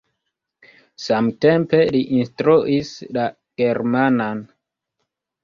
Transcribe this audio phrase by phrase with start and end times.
[1.03, 3.27] Samtempe li instruis la
[3.65, 4.43] germanan.